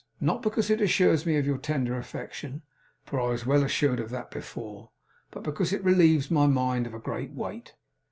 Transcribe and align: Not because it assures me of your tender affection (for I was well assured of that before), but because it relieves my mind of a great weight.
Not 0.19 0.41
because 0.41 0.71
it 0.71 0.81
assures 0.81 1.27
me 1.27 1.37
of 1.37 1.45
your 1.45 1.59
tender 1.59 1.95
affection 1.95 2.63
(for 3.03 3.19
I 3.21 3.25
was 3.29 3.45
well 3.45 3.61
assured 3.63 3.99
of 3.99 4.09
that 4.09 4.31
before), 4.31 4.89
but 5.29 5.43
because 5.43 5.71
it 5.73 5.83
relieves 5.83 6.31
my 6.31 6.47
mind 6.47 6.87
of 6.87 6.95
a 6.95 6.99
great 6.99 7.33
weight. 7.33 7.75